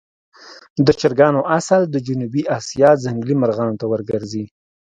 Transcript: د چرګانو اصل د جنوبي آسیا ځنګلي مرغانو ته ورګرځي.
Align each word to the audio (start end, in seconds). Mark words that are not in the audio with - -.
د 0.85 0.87
چرګانو 0.99 1.41
اصل 1.57 1.81
د 1.89 1.95
جنوبي 2.07 2.43
آسیا 2.57 2.89
ځنګلي 3.03 3.35
مرغانو 3.41 3.79
ته 3.79 3.85
ورګرځي. 3.91 4.45